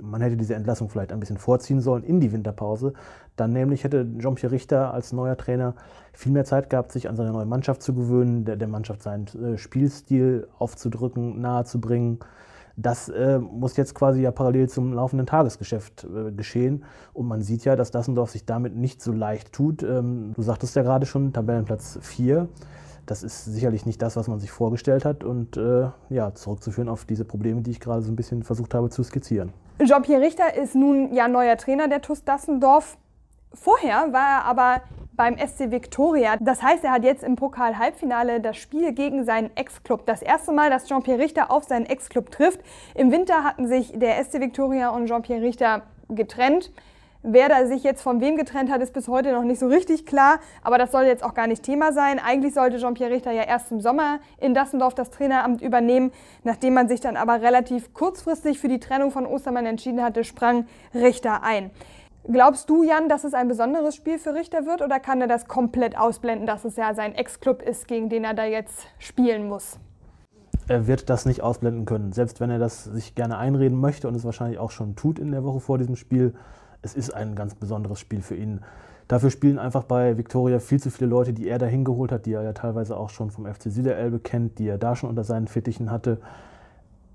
man 0.00 0.20
hätte 0.20 0.36
diese 0.36 0.54
Entlassung 0.54 0.88
vielleicht 0.88 1.12
ein 1.12 1.20
bisschen 1.20 1.38
vorziehen 1.38 1.80
sollen 1.80 2.04
in 2.04 2.20
die 2.20 2.32
Winterpause. 2.32 2.92
Dann 3.36 3.52
nämlich 3.52 3.84
hätte 3.84 4.06
Jean-Pierre 4.18 4.52
Richter 4.52 4.92
als 4.94 5.12
neuer 5.12 5.36
Trainer 5.36 5.74
viel 6.12 6.32
mehr 6.32 6.44
Zeit 6.44 6.70
gehabt, 6.70 6.92
sich 6.92 7.08
an 7.08 7.16
seine 7.16 7.32
neue 7.32 7.46
Mannschaft 7.46 7.82
zu 7.82 7.94
gewöhnen, 7.94 8.44
der, 8.44 8.56
der 8.56 8.68
Mannschaft 8.68 9.02
seinen 9.02 9.26
äh, 9.26 9.58
Spielstil 9.58 10.48
aufzudrücken, 10.58 11.40
nahezubringen. 11.40 12.18
Das 12.78 13.08
äh, 13.08 13.38
muss 13.38 13.76
jetzt 13.76 13.94
quasi 13.94 14.20
ja 14.20 14.30
parallel 14.30 14.68
zum 14.68 14.92
laufenden 14.92 15.26
Tagesgeschäft 15.26 16.04
äh, 16.04 16.32
geschehen. 16.32 16.84
Und 17.12 17.26
man 17.26 17.42
sieht 17.42 17.64
ja, 17.64 17.74
dass 17.74 17.90
Dassendorf 17.90 18.30
sich 18.30 18.44
damit 18.44 18.76
nicht 18.76 19.00
so 19.00 19.12
leicht 19.12 19.52
tut. 19.52 19.82
Ähm, 19.82 20.32
du 20.34 20.42
sagtest 20.42 20.76
ja 20.76 20.82
gerade 20.82 21.06
schon, 21.06 21.32
Tabellenplatz 21.32 21.98
4 22.02 22.48
das 23.06 23.22
ist 23.22 23.44
sicherlich 23.44 23.86
nicht 23.86 24.02
das, 24.02 24.16
was 24.16 24.28
man 24.28 24.40
sich 24.40 24.50
vorgestellt 24.50 25.04
hat 25.04 25.24
und 25.24 25.56
äh, 25.56 25.88
ja, 26.10 26.34
zurückzuführen 26.34 26.88
auf 26.88 27.04
diese 27.04 27.24
Probleme, 27.24 27.62
die 27.62 27.70
ich 27.70 27.80
gerade 27.80 28.02
so 28.02 28.10
ein 28.10 28.16
bisschen 28.16 28.42
versucht 28.42 28.74
habe 28.74 28.90
zu 28.90 29.02
skizzieren. 29.02 29.52
Jean-Pierre 29.84 30.22
Richter 30.22 30.54
ist 30.54 30.74
nun 30.74 31.12
ja 31.12 31.28
neuer 31.28 31.58
Trainer 31.58 31.86
der 31.86 32.00
TuS 32.00 32.24
Dassendorf. 32.24 32.96
Vorher 33.52 34.10
war 34.10 34.38
er 34.38 34.44
aber 34.46 34.80
beim 35.12 35.36
SC 35.36 35.70
Viktoria. 35.70 36.36
Das 36.40 36.62
heißt, 36.62 36.82
er 36.84 36.92
hat 36.92 37.04
jetzt 37.04 37.22
im 37.22 37.36
Pokal-Halbfinale 37.36 38.40
das 38.40 38.56
Spiel 38.56 38.92
gegen 38.92 39.24
seinen 39.24 39.54
Ex-Club. 39.54 40.06
Das 40.06 40.22
erste 40.22 40.52
Mal, 40.52 40.70
dass 40.70 40.86
Jean-Pierre 40.86 41.18
Richter 41.18 41.50
auf 41.50 41.64
seinen 41.64 41.84
Ex-Club 41.84 42.30
trifft. 42.30 42.60
Im 42.94 43.12
Winter 43.12 43.44
hatten 43.44 43.66
sich 43.66 43.92
der 43.94 44.22
SC 44.24 44.40
Viktoria 44.40 44.88
und 44.90 45.08
Jean-Pierre 45.08 45.42
Richter 45.42 45.82
getrennt. 46.08 46.72
Wer 47.28 47.48
da 47.48 47.66
sich 47.66 47.82
jetzt 47.82 48.02
von 48.02 48.20
wem 48.20 48.36
getrennt 48.36 48.70
hat, 48.70 48.80
ist 48.80 48.92
bis 48.92 49.08
heute 49.08 49.32
noch 49.32 49.42
nicht 49.42 49.58
so 49.58 49.66
richtig 49.66 50.06
klar. 50.06 50.38
Aber 50.62 50.78
das 50.78 50.92
soll 50.92 51.06
jetzt 51.06 51.24
auch 51.24 51.34
gar 51.34 51.48
nicht 51.48 51.64
Thema 51.64 51.92
sein. 51.92 52.20
Eigentlich 52.24 52.54
sollte 52.54 52.78
Jean-Pierre 52.78 53.10
Richter 53.10 53.32
ja 53.32 53.42
erst 53.42 53.72
im 53.72 53.80
Sommer 53.80 54.20
in 54.38 54.54
Dassendorf 54.54 54.94
das 54.94 55.10
Traineramt 55.10 55.60
übernehmen. 55.60 56.12
Nachdem 56.44 56.74
man 56.74 56.86
sich 56.86 57.00
dann 57.00 57.16
aber 57.16 57.42
relativ 57.42 57.92
kurzfristig 57.94 58.60
für 58.60 58.68
die 58.68 58.78
Trennung 58.78 59.10
von 59.10 59.26
Ostermann 59.26 59.66
entschieden 59.66 60.04
hatte, 60.04 60.22
sprang 60.22 60.66
Richter 60.94 61.42
ein. 61.42 61.72
Glaubst 62.30 62.70
du, 62.70 62.84
Jan, 62.84 63.08
dass 63.08 63.24
es 63.24 63.34
ein 63.34 63.48
besonderes 63.48 63.96
Spiel 63.96 64.20
für 64.20 64.32
Richter 64.32 64.64
wird 64.64 64.80
oder 64.80 65.00
kann 65.00 65.20
er 65.20 65.26
das 65.26 65.48
komplett 65.48 65.98
ausblenden, 65.98 66.46
dass 66.46 66.64
es 66.64 66.76
ja 66.76 66.94
sein 66.94 67.12
Ex-Club 67.12 67.60
ist, 67.60 67.88
gegen 67.88 68.08
den 68.08 68.22
er 68.22 68.34
da 68.34 68.44
jetzt 68.44 68.86
spielen 69.00 69.48
muss? 69.48 69.80
Er 70.68 70.86
wird 70.86 71.10
das 71.10 71.26
nicht 71.26 71.42
ausblenden 71.42 71.86
können, 71.86 72.12
selbst 72.12 72.38
wenn 72.38 72.50
er 72.50 72.60
das 72.60 72.84
sich 72.84 73.16
gerne 73.16 73.36
einreden 73.36 73.80
möchte 73.80 74.06
und 74.06 74.14
es 74.14 74.24
wahrscheinlich 74.24 74.60
auch 74.60 74.70
schon 74.70 74.94
tut 74.94 75.18
in 75.18 75.32
der 75.32 75.42
Woche 75.42 75.58
vor 75.58 75.78
diesem 75.78 75.96
Spiel. 75.96 76.32
Es 76.82 76.94
ist 76.94 77.10
ein 77.10 77.34
ganz 77.34 77.54
besonderes 77.54 78.00
Spiel 78.00 78.22
für 78.22 78.36
ihn. 78.36 78.60
Dafür 79.08 79.30
spielen 79.30 79.58
einfach 79.58 79.84
bei 79.84 80.18
Viktoria 80.18 80.58
viel 80.58 80.80
zu 80.80 80.90
viele 80.90 81.08
Leute, 81.08 81.32
die 81.32 81.48
er 81.48 81.58
da 81.58 81.66
hingeholt 81.66 82.10
hat, 82.10 82.26
die 82.26 82.32
er 82.32 82.42
ja 82.42 82.52
teilweise 82.52 82.96
auch 82.96 83.10
schon 83.10 83.30
vom 83.30 83.46
FC 83.46 83.70
Süderelbe 83.70 84.18
kennt, 84.18 84.58
die 84.58 84.68
er 84.68 84.78
da 84.78 84.96
schon 84.96 85.10
unter 85.10 85.24
seinen 85.24 85.46
Fittichen 85.46 85.90
hatte 85.90 86.18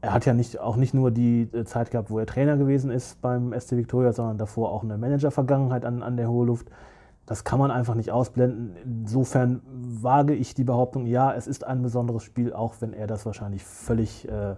er 0.01 0.13
hat 0.13 0.25
ja 0.25 0.33
nicht, 0.33 0.59
auch 0.59 0.75
nicht 0.75 0.93
nur 0.93 1.11
die 1.11 1.47
äh, 1.53 1.63
Zeit 1.63 1.91
gehabt, 1.91 2.09
wo 2.09 2.19
er 2.19 2.25
Trainer 2.25 2.57
gewesen 2.57 2.91
ist 2.91 3.21
beim 3.21 3.53
SC 3.57 3.73
Victoria, 3.73 4.11
sondern 4.11 4.37
davor 4.37 4.71
auch 4.71 4.83
eine 4.83 4.97
Manager-Vergangenheit 4.97 5.85
an, 5.85 6.01
an 6.01 6.17
der 6.17 6.27
Hohe 6.27 6.47
Luft. 6.47 6.69
Das 7.27 7.43
kann 7.43 7.59
man 7.59 7.69
einfach 7.69 7.93
nicht 7.93 8.11
ausblenden. 8.11 8.75
Insofern 8.83 9.61
wage 9.71 10.33
ich 10.33 10.55
die 10.55 10.63
Behauptung, 10.63 11.05
ja, 11.05 11.33
es 11.33 11.47
ist 11.47 11.65
ein 11.65 11.83
besonderes 11.83 12.23
Spiel, 12.23 12.51
auch 12.51 12.75
wenn 12.79 12.93
er 12.93 13.07
das 13.07 13.25
wahrscheinlich 13.25 13.63
völlig 13.63 14.27
äh, 14.27 14.55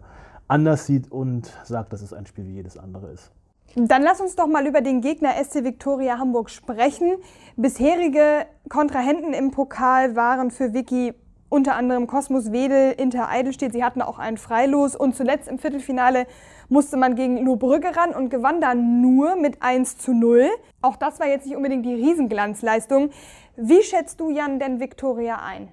anders 0.47 0.85
sieht 0.85 1.11
und 1.11 1.51
sagt, 1.65 1.91
dass 1.91 2.01
es 2.01 2.13
ein 2.13 2.25
Spiel 2.25 2.47
wie 2.47 2.53
jedes 2.53 2.77
andere 2.77 3.11
ist. 3.11 3.31
Dann 3.75 4.03
lass 4.03 4.21
uns 4.21 4.35
doch 4.35 4.47
mal 4.47 4.67
über 4.67 4.81
den 4.81 5.01
Gegner 5.01 5.31
SC 5.43 5.63
Victoria 5.63 6.19
Hamburg 6.19 6.51
sprechen. 6.51 7.15
Bisherige 7.55 8.45
Kontrahenten 8.69 9.33
im 9.33 9.49
Pokal 9.49 10.15
waren 10.15 10.51
für 10.51 10.73
Vicky 10.73 11.13
unter 11.49 11.75
anderem 11.75 12.05
Kosmos 12.05 12.51
Wedel, 12.51 12.91
Inter 12.91 13.29
Eidelstedt. 13.29 13.73
Sie 13.73 13.83
hatten 13.83 14.03
auch 14.03 14.19
einen 14.19 14.37
Freilos. 14.37 14.95
Und 14.95 15.15
zuletzt 15.15 15.47
im 15.47 15.57
Viertelfinale 15.57 16.27
musste 16.69 16.97
man 16.97 17.15
gegen 17.15 17.43
Lohbrügge 17.43 17.95
ran 17.95 18.13
und 18.13 18.29
gewann 18.29 18.61
dann 18.61 19.01
nur 19.01 19.35
mit 19.37 19.63
1 19.63 19.97
zu 19.97 20.13
0. 20.13 20.49
Auch 20.83 20.95
das 20.95 21.19
war 21.19 21.27
jetzt 21.27 21.47
nicht 21.47 21.55
unbedingt 21.55 21.85
die 21.85 21.95
Riesenglanzleistung. 21.95 23.09
Wie 23.55 23.81
schätzt 23.81 24.19
du, 24.19 24.29
Jan, 24.29 24.59
denn 24.59 24.79
Viktoria 24.79 25.39
ein? 25.43 25.69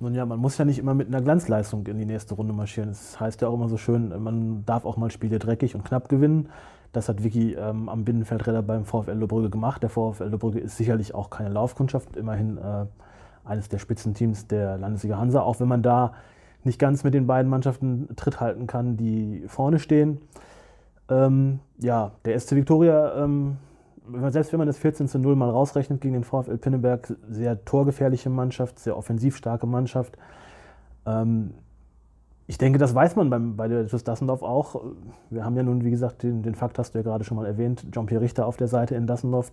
Nun 0.00 0.14
ja, 0.14 0.26
man 0.26 0.40
muss 0.40 0.58
ja 0.58 0.64
nicht 0.64 0.80
immer 0.80 0.94
mit 0.94 1.06
einer 1.06 1.22
Glanzleistung 1.22 1.86
in 1.86 1.98
die 1.98 2.04
nächste 2.04 2.34
Runde 2.34 2.52
marschieren. 2.52 2.90
Das 2.90 3.18
heißt 3.20 3.42
ja 3.42 3.48
auch 3.48 3.54
immer 3.54 3.68
so 3.68 3.76
schön, 3.76 4.12
man 4.20 4.64
darf 4.66 4.84
auch 4.84 4.96
mal 4.96 5.10
Spiele 5.12 5.38
dreckig 5.38 5.76
und 5.76 5.84
knapp 5.84 6.08
gewinnen. 6.08 6.48
Das 6.94 7.08
hat 7.08 7.24
Vicky 7.24 7.54
ähm, 7.54 7.88
am 7.88 8.04
Binnenfeldräder 8.04 8.62
beim 8.62 8.84
VfL 8.84 9.12
Lohbrügge 9.12 9.50
gemacht. 9.50 9.82
Der 9.82 9.90
VfL 9.90 10.28
Lohbrügge 10.28 10.60
ist 10.60 10.76
sicherlich 10.76 11.12
auch 11.12 11.28
keine 11.28 11.48
Laufkundschaft. 11.50 12.16
Immerhin 12.16 12.56
äh, 12.56 12.86
eines 13.44 13.68
der 13.68 13.78
Spitzenteams 13.78 14.46
der 14.46 14.78
Landesliga 14.78 15.18
Hansa, 15.18 15.40
auch 15.40 15.58
wenn 15.58 15.66
man 15.66 15.82
da 15.82 16.14
nicht 16.62 16.78
ganz 16.78 17.02
mit 17.02 17.12
den 17.12 17.26
beiden 17.26 17.50
Mannschaften 17.50 18.08
Tritt 18.14 18.40
halten 18.40 18.68
kann, 18.68 18.96
die 18.96 19.42
vorne 19.48 19.80
stehen. 19.80 20.20
Ähm, 21.10 21.58
ja, 21.78 22.12
der 22.24 22.38
SC 22.38 22.52
Viktoria, 22.52 23.24
ähm, 23.24 23.56
selbst 24.28 24.52
wenn 24.52 24.58
man 24.58 24.68
das 24.68 24.78
14 24.78 25.08
zu 25.08 25.18
0 25.18 25.34
mal 25.34 25.50
rausrechnet 25.50 26.00
gegen 26.00 26.14
den 26.14 26.24
VfL 26.24 26.58
Pinneberg, 26.58 27.12
sehr 27.28 27.64
torgefährliche 27.64 28.30
Mannschaft, 28.30 28.78
sehr 28.78 28.96
offensiv 28.96 29.36
starke 29.36 29.66
Mannschaft. 29.66 30.16
Ähm, 31.06 31.54
ich 32.46 32.58
denke, 32.58 32.78
das 32.78 32.94
weiß 32.94 33.16
man 33.16 33.30
beim, 33.30 33.56
bei 33.56 33.68
der 33.68 33.86
TuS 33.86 34.04
Dassendorf 34.04 34.42
auch. 34.42 34.82
Wir 35.30 35.44
haben 35.44 35.56
ja 35.56 35.62
nun, 35.62 35.84
wie 35.84 35.90
gesagt, 35.90 36.22
den, 36.22 36.42
den 36.42 36.54
Fakt 36.54 36.78
hast 36.78 36.94
du 36.94 36.98
ja 36.98 37.02
gerade 37.02 37.24
schon 37.24 37.36
mal 37.36 37.46
erwähnt, 37.46 37.86
Jean-Pierre 37.92 38.22
Richter 38.22 38.46
auf 38.46 38.56
der 38.56 38.68
Seite 38.68 38.94
in 38.94 39.06
Dassendorf 39.06 39.50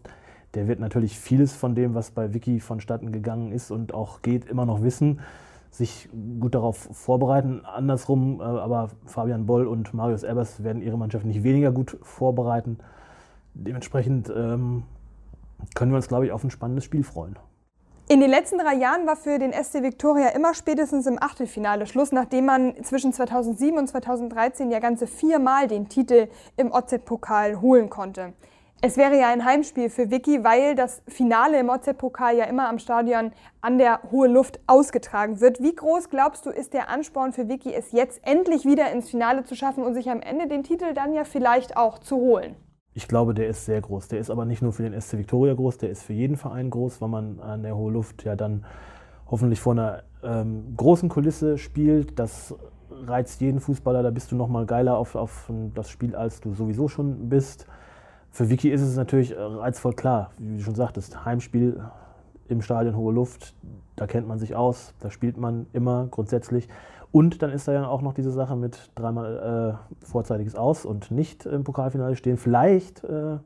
der 0.54 0.68
wird 0.68 0.80
natürlich 0.80 1.18
vieles 1.18 1.54
von 1.54 1.76
dem, 1.76 1.96
was 1.96 2.12
bei 2.12 2.34
Wiki 2.34 2.60
vonstatten 2.60 3.12
gegangen 3.12 3.52
ist 3.52 3.72
und 3.72 3.94
auch 3.94 4.22
geht, 4.22 4.46
immer 4.46 4.66
noch 4.66 4.82
wissen, 4.82 5.22
sich 5.70 6.10
gut 6.40 6.56
darauf 6.56 6.90
vorbereiten. 6.92 7.62
Andersrum, 7.64 8.42
äh, 8.42 8.44
aber 8.44 8.90
Fabian 9.06 9.46
Boll 9.46 9.66
und 9.66 9.94
Marius 9.94 10.24
Ebers 10.24 10.64
werden 10.64 10.82
ihre 10.82 10.98
Mannschaft 10.98 11.26
nicht 11.26 11.44
weniger 11.44 11.72
gut 11.72 11.98
vorbereiten. 12.02 12.78
Dementsprechend 13.54 14.32
ähm, 14.36 14.84
können 15.76 15.92
wir 15.92 15.98
uns, 15.98 16.10
glaube 16.10 16.26
ich, 16.26 16.32
auf 16.34 16.44
ein 16.44 16.52
spannendes 16.52 16.84
Spiel 16.84 17.04
freuen. 17.04 17.38
In 18.12 18.20
den 18.20 18.30
letzten 18.30 18.58
drei 18.58 18.74
Jahren 18.74 19.08
war 19.08 19.16
für 19.16 19.40
den 19.40 19.54
SC 19.54 19.84
Victoria 19.84 20.32
immer 20.36 20.54
spätestens 20.54 21.08
im 21.08 21.18
Achtelfinale 21.24 21.88
Schluss, 21.88 22.12
nachdem 22.12 22.44
man 22.44 22.76
zwischen 22.84 23.14
2007 23.14 23.78
und 23.78 23.88
2013 23.88 24.70
ja 24.70 24.80
ganze 24.80 25.08
viermal 25.08 25.70
den 25.70 25.88
Titel 25.88 26.28
im 26.58 26.74
OZ-Pokal 26.74 27.62
holen 27.62 27.90
konnte. 27.90 28.34
Es 28.82 28.98
wäre 28.98 29.18
ja 29.18 29.30
ein 29.30 29.46
Heimspiel 29.46 29.90
für 29.90 30.12
Vicky, 30.12 30.44
weil 30.44 30.76
das 30.76 31.02
Finale 31.08 31.58
im 31.58 31.70
OZ-Pokal 31.70 32.36
ja 32.36 32.44
immer 32.44 32.68
am 32.68 32.80
Stadion 32.80 33.32
an 33.62 33.78
der 33.78 34.02
Hohe 34.12 34.28
Luft 34.28 34.60
ausgetragen 34.68 35.40
wird. 35.40 35.64
Wie 35.64 35.74
groß 35.74 36.10
glaubst 36.10 36.46
du, 36.46 36.50
ist 36.50 36.74
der 36.74 36.90
Ansporn 36.90 37.32
für 37.32 37.48
Vicky, 37.48 37.74
es 37.74 37.94
jetzt 37.94 38.20
endlich 38.28 38.66
wieder 38.66 38.92
ins 38.92 39.10
Finale 39.10 39.46
zu 39.46 39.56
schaffen 39.56 39.86
und 39.86 39.94
sich 39.94 40.10
am 40.12 40.20
Ende 40.20 40.48
den 40.48 40.64
Titel 40.64 40.94
dann 40.94 41.14
ja 41.14 41.24
vielleicht 41.24 41.78
auch 41.78 41.98
zu 41.98 42.18
holen? 42.18 42.58
Ich 42.94 43.08
glaube, 43.08 43.34
der 43.34 43.48
ist 43.48 43.66
sehr 43.66 43.80
groß. 43.80 44.10
Der 44.10 44.20
ist 44.20 44.30
aber 44.30 44.46
nicht 44.46 44.62
nur 44.62 44.74
für 44.74 44.84
den 44.84 45.00
SC 45.00 45.18
Victoria 45.18 45.54
groß, 45.54 45.78
der 45.78 45.90
ist 45.90 46.04
für 46.04 46.14
jeden 46.14 46.36
Verein 46.36 46.70
groß, 46.70 47.02
weil 47.02 47.10
man 47.10 47.40
an 47.40 47.64
der 47.64 47.76
Hohe 47.76 47.92
Luft 47.92 48.24
ja 48.24 48.36
dann 48.36 48.66
hoffentlich 49.28 49.62
vor 49.62 49.74
einer 49.74 50.04
ähm, 50.24 50.74
großen 50.76 51.08
Kulisse 51.08 51.58
spielt. 51.58 52.20
Das 52.20 52.54
reizt 52.90 53.40
jeden 53.42 53.62
Fußballer, 53.62 54.04
da 54.04 54.12
bist 54.12 54.32
du 54.32 54.36
noch 54.36 54.50
mal 54.50 54.66
geiler 54.66 54.98
auf, 54.98 55.16
auf 55.16 55.50
das 55.74 55.90
Spiel, 55.90 56.16
als 56.16 56.42
du 56.42 56.54
sowieso 56.54 56.90
schon 56.90 57.30
bist. 57.30 57.66
Für 58.30 58.50
Vicky 58.50 58.70
ist 58.70 58.82
es 58.82 58.96
natürlich 58.96 59.36
äh, 59.36 59.40
reizvoll 59.40 59.94
klar, 59.94 60.32
wie 60.38 60.58
du 60.58 60.64
schon 60.64 60.76
sagtest, 60.76 61.26
Heimspiel 61.26 61.82
im 62.48 62.62
Stadion 62.62 62.96
Hohe 62.96 63.14
Luft, 63.14 63.56
da 63.96 64.08
kennt 64.08 64.28
man 64.28 64.40
sich 64.40 64.56
aus, 64.56 64.94
da 65.00 65.10
spielt 65.10 65.38
man 65.38 65.68
immer 65.74 66.08
grundsätzlich. 66.08 66.68
Und 67.12 67.42
dann 67.42 67.52
ist 67.52 67.68
da 67.68 67.74
ja 67.74 67.88
auch 67.88 68.02
noch 68.02 68.14
diese 68.14 68.32
Sache 68.32 68.56
mit 68.56 68.90
dreimal 68.96 69.78
äh, 70.02 70.06
vorzeitiges 70.06 70.56
Aus 70.56 70.86
und 70.86 71.12
nicht 71.12 71.46
im 71.46 71.64
Pokalfinale 71.64 72.16
stehen. 72.16 72.38
Vielleicht 72.38 73.04
äh, 73.04 73.38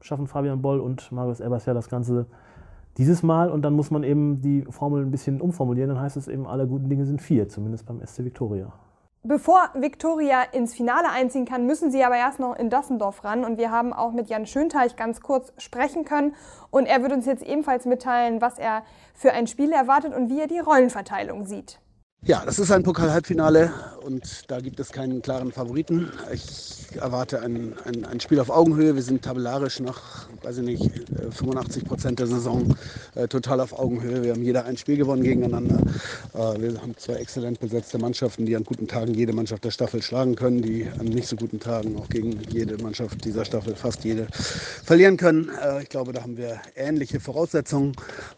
schaffen 0.00 0.26
Fabian 0.26 0.60
Boll 0.60 0.80
und 0.80 1.12
Marius 1.12 1.40
Ebers 1.40 1.66
ja 1.66 1.74
das 1.74 1.88
Ganze 1.88 2.26
dieses 2.96 3.22
Mal 3.22 3.50
und 3.50 3.62
dann 3.62 3.74
muss 3.74 3.90
man 3.90 4.02
eben 4.02 4.40
die 4.40 4.64
Formel 4.70 5.04
ein 5.04 5.10
bisschen 5.10 5.40
umformulieren. 5.40 5.88
Dann 5.90 6.00
heißt 6.00 6.16
es 6.16 6.28
eben, 6.28 6.46
alle 6.46 6.66
guten 6.66 6.88
Dinge 6.88 7.06
sind 7.06 7.22
vier, 7.22 7.48
zumindest 7.48 7.86
beim 7.86 8.04
SC 8.04 8.24
Victoria. 8.24 8.72
Bevor 9.26 9.70
Viktoria 9.72 10.42
ins 10.52 10.74
Finale 10.74 11.08
einziehen 11.10 11.46
kann, 11.46 11.66
müssen 11.66 11.90
sie 11.90 12.04
aber 12.04 12.16
erst 12.16 12.40
noch 12.40 12.54
in 12.56 12.68
Dassendorf 12.68 13.24
ran. 13.24 13.44
Und 13.44 13.56
wir 13.56 13.70
haben 13.70 13.94
auch 13.94 14.12
mit 14.12 14.28
Jan 14.28 14.44
Schönteich 14.44 14.96
ganz 14.96 15.22
kurz 15.22 15.50
sprechen 15.56 16.04
können. 16.04 16.34
Und 16.70 16.84
er 16.84 17.00
wird 17.00 17.10
uns 17.10 17.24
jetzt 17.24 17.42
ebenfalls 17.42 17.86
mitteilen, 17.86 18.42
was 18.42 18.58
er 18.58 18.82
für 19.14 19.32
ein 19.32 19.46
Spiel 19.46 19.72
erwartet 19.72 20.14
und 20.14 20.28
wie 20.28 20.40
er 20.40 20.46
die 20.46 20.58
Rollenverteilung 20.58 21.46
sieht. 21.46 21.80
Ja, 22.26 22.42
das 22.46 22.58
ist 22.58 22.70
ein 22.70 22.82
Pokal-Halbfinale 22.82 23.70
und 24.04 24.50
da 24.50 24.60
gibt 24.60 24.78
es 24.80 24.92
keinen 24.92 25.22
klaren 25.22 25.50
Favoriten. 25.50 26.10
Ich 26.32 26.84
erwarte 27.00 27.40
ein, 27.40 27.74
ein, 27.84 28.04
ein 28.04 28.20
Spiel 28.20 28.38
auf 28.38 28.50
Augenhöhe. 28.50 28.94
Wir 28.94 29.02
sind 29.02 29.22
tabellarisch 29.22 29.80
nach, 29.80 30.28
weiß 30.42 30.58
ich 30.58 30.64
nicht, 30.64 30.90
85 31.30 31.82
äh, 31.82 31.86
Prozent 31.86 32.18
der 32.18 32.26
Saison 32.26 32.76
äh, 33.14 33.26
total 33.28 33.60
auf 33.60 33.72
Augenhöhe. 33.78 34.22
Wir 34.22 34.32
haben 34.32 34.42
jeder 34.42 34.66
ein 34.66 34.76
Spiel 34.76 34.98
gewonnen 34.98 35.22
gegeneinander. 35.22 35.80
Äh, 36.34 36.60
wir 36.60 36.80
haben 36.80 36.94
zwei 36.98 37.14
exzellent 37.14 37.60
besetzte 37.60 37.98
Mannschaften, 37.98 38.44
die 38.44 38.54
an 38.54 38.64
guten 38.64 38.86
Tagen 38.86 39.14
jede 39.14 39.32
Mannschaft 39.32 39.64
der 39.64 39.70
Staffel 39.70 40.02
schlagen 40.02 40.36
können, 40.36 40.60
die 40.60 40.86
an 40.98 41.06
nicht 41.06 41.26
so 41.26 41.36
guten 41.36 41.58
Tagen 41.58 41.96
auch 41.96 42.08
gegen 42.10 42.38
jede 42.50 42.76
Mannschaft 42.82 43.24
dieser 43.24 43.44
Staffel, 43.44 43.74
fast 43.74 44.04
jede, 44.04 44.26
verlieren 44.84 45.16
können. 45.16 45.50
Äh, 45.62 45.82
ich 45.82 45.88
glaube, 45.88 46.12
da 46.12 46.22
haben 46.22 46.36
wir 46.36 46.60
ähnliche 46.76 47.20
Voraussetzungen. 47.20 47.92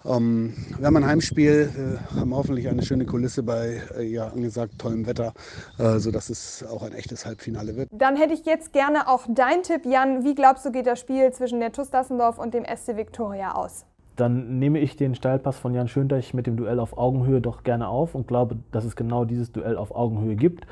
Ähm, 0.05 0.55
wir 0.79 0.87
haben 0.87 0.97
ein 0.97 1.07
Heimspiel, 1.07 1.99
haben 2.15 2.35
hoffentlich 2.35 2.69
eine 2.69 2.85
schöne 2.85 3.05
Kulisse 3.05 3.43
bei 3.43 3.83
äh, 3.97 4.05
ja 4.05 4.29
angesagt 4.29 4.79
tollem 4.79 5.07
Wetter, 5.07 5.35
äh, 5.79 5.99
sodass 5.99 6.31
es 6.31 6.65
auch 6.65 6.83
ein 6.83 6.93
echtes 6.93 7.27
Halbfinale 7.27 7.77
wird. 7.77 7.89
Dann 7.93 8.17
hätte 8.17 8.35
ich 8.35 8.45
jetzt 8.45 8.73
gerne 8.73 9.09
auch 9.09 9.27
dein 9.29 9.63
Tipp, 9.63 9.85
Jan. 9.85 10.25
Wie 10.25 10.35
glaubst 10.35 10.65
du, 10.65 10.73
geht 10.73 10.87
das 10.87 11.01
Spiel 11.01 11.33
zwischen 11.33 11.61
der 11.61 11.73
TuS 11.73 11.91
Dassendorf 11.91 12.39
und 12.39 12.55
dem 12.55 12.65
SC 12.65 12.97
Viktoria 12.97 13.55
aus? 13.55 13.85
Dann 14.17 14.59
nehme 14.59 14.79
ich 14.79 14.97
den 14.97 15.15
Steilpass 15.15 15.59
von 15.59 15.75
Jan 15.75 15.89
Schönteich 15.89 16.33
mit 16.33 16.47
dem 16.47 16.57
Duell 16.57 16.81
auf 16.81 16.97
Augenhöhe 16.97 17.41
doch 17.41 17.65
gerne 17.65 17.89
auf 17.89 18.15
und 18.15 18.27
glaube, 18.27 18.57
dass 18.73 18.85
es 18.85 18.97
genau 18.97 19.25
dieses 19.25 19.53
Duell 19.53 19.77
auf 19.77 19.95
Augenhöhe 19.95 20.37
gibt. 20.37 20.67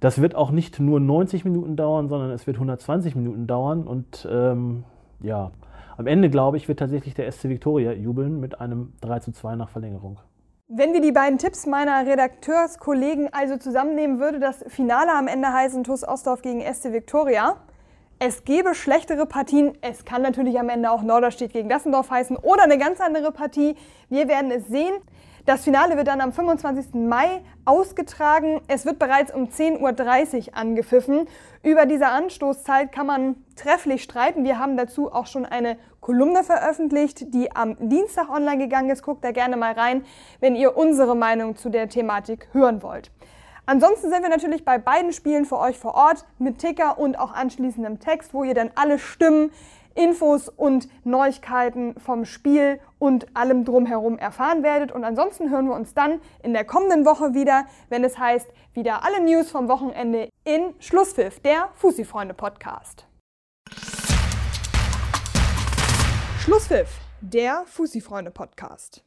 Das 0.00 0.20
wird 0.20 0.34
auch 0.34 0.50
nicht 0.50 0.80
nur 0.80 0.98
90 0.98 1.44
Minuten 1.44 1.76
dauern, 1.76 2.08
sondern 2.08 2.30
es 2.30 2.46
wird 2.46 2.56
120 2.56 3.14
Minuten 3.14 3.46
dauern. 3.46 3.86
Und 3.86 4.26
ähm, 4.30 4.84
ja, 5.20 5.52
am 5.96 6.06
Ende, 6.06 6.30
glaube 6.30 6.56
ich, 6.56 6.66
wird 6.66 6.78
tatsächlich 6.78 7.14
der 7.14 7.30
SC 7.30 7.44
Viktoria 7.44 7.92
jubeln 7.92 8.40
mit 8.40 8.60
einem 8.60 8.94
3 9.02 9.20
zu 9.20 9.32
2 9.32 9.56
nach 9.56 9.68
Verlängerung. 9.68 10.18
Wenn 10.72 10.92
wir 10.92 11.00
die 11.00 11.10
beiden 11.10 11.36
Tipps 11.36 11.66
meiner 11.66 12.06
Redakteurskollegen 12.06 13.32
also 13.32 13.56
zusammennehmen, 13.56 14.20
würde 14.20 14.38
das 14.38 14.64
Finale 14.68 15.12
am 15.12 15.26
Ende 15.26 15.52
heißen 15.52 15.82
TuS 15.82 16.06
Ostdorf 16.06 16.42
gegen 16.42 16.60
SC 16.62 16.92
Viktoria. 16.92 17.56
Es 18.20 18.44
gäbe 18.44 18.76
schlechtere 18.76 19.26
Partien. 19.26 19.76
Es 19.80 20.04
kann 20.04 20.22
natürlich 20.22 20.60
am 20.60 20.68
Ende 20.68 20.92
auch 20.92 21.02
Norderstedt 21.02 21.52
gegen 21.52 21.68
Dassendorf 21.68 22.08
heißen 22.10 22.36
oder 22.36 22.62
eine 22.62 22.78
ganz 22.78 23.00
andere 23.00 23.32
Partie. 23.32 23.74
Wir 24.10 24.28
werden 24.28 24.52
es 24.52 24.68
sehen. 24.68 24.94
Das 25.46 25.64
Finale 25.64 25.96
wird 25.96 26.08
dann 26.08 26.20
am 26.20 26.32
25. 26.32 26.94
Mai 26.94 27.42
ausgetragen. 27.64 28.60
Es 28.68 28.84
wird 28.84 28.98
bereits 28.98 29.32
um 29.32 29.48
10.30 29.48 30.48
Uhr 30.48 30.56
angepfiffen. 30.56 31.26
Über 31.62 31.86
diese 31.86 32.08
Anstoßzeit 32.08 32.92
kann 32.92 33.06
man 33.06 33.36
trefflich 33.56 34.02
streiten. 34.02 34.44
Wir 34.44 34.58
haben 34.58 34.76
dazu 34.76 35.12
auch 35.12 35.26
schon 35.26 35.46
eine 35.46 35.78
Kolumne 36.00 36.44
veröffentlicht, 36.44 37.32
die 37.34 37.54
am 37.54 37.76
Dienstag 37.78 38.28
online 38.28 38.58
gegangen 38.58 38.90
ist. 38.90 39.02
Guckt 39.02 39.24
da 39.24 39.32
gerne 39.32 39.56
mal 39.56 39.72
rein, 39.72 40.04
wenn 40.40 40.56
ihr 40.56 40.76
unsere 40.76 41.16
Meinung 41.16 41.56
zu 41.56 41.68
der 41.70 41.88
Thematik 41.88 42.48
hören 42.52 42.82
wollt. 42.82 43.10
Ansonsten 43.66 44.10
sind 44.10 44.22
wir 44.22 44.30
natürlich 44.30 44.64
bei 44.64 44.78
beiden 44.78 45.12
Spielen 45.12 45.44
für 45.44 45.58
euch 45.58 45.78
vor 45.78 45.94
Ort 45.94 46.24
mit 46.38 46.58
Ticker 46.58 46.98
und 46.98 47.18
auch 47.18 47.32
anschließendem 47.32 48.00
Text, 48.00 48.34
wo 48.34 48.42
ihr 48.42 48.54
dann 48.54 48.70
alle 48.74 48.98
Stimmen, 48.98 49.52
Infos 49.94 50.48
und 50.48 50.88
Neuigkeiten 51.04 51.98
vom 51.98 52.24
Spiel 52.24 52.80
und 52.98 53.36
allem 53.36 53.64
drumherum 53.64 54.18
erfahren 54.18 54.62
werdet. 54.62 54.92
Und 54.92 55.04
ansonsten 55.04 55.50
hören 55.50 55.66
wir 55.66 55.74
uns 55.74 55.94
dann 55.94 56.20
in 56.42 56.52
der 56.52 56.64
kommenden 56.64 57.04
Woche 57.04 57.34
wieder, 57.34 57.66
wenn 57.88 58.04
es 58.04 58.18
heißt, 58.18 58.48
wieder 58.72 59.04
alle 59.04 59.22
News 59.22 59.50
vom 59.50 59.68
Wochenende 59.68 60.28
in 60.44 60.74
Schlusspfiff, 60.78 61.40
der 61.40 61.70
Fussi-Freunde-Podcast. 61.74 63.06
Schlusspfiff, 66.38 67.00
der 67.20 67.64
Fussi-Freunde-Podcast. 67.66 69.04